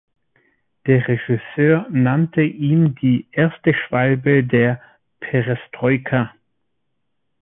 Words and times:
Der 0.87 1.07
Regisseur 1.07 1.85
nannte 1.91 2.41
ihn 2.41 2.95
die 2.95 3.27
"„erste 3.33 3.75
Schwalbe 3.75 4.43
der 4.43 4.81
Perestroika“". 5.19 6.33